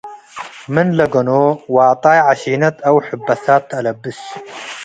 ምን 0.73 0.87
ለገኖ 0.97 1.29
እግል 1.51 1.65
ዋጣይ 1.75 2.19
ዐሺነት 2.29 2.77
አው 2.89 2.97
ሕብሳት 3.07 3.63
ተአለብስ። 3.69 4.19